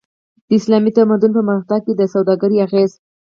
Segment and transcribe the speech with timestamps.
[0.47, 2.91] د اسلامي تمدن په پرمختګ کی د سوداګری اغیز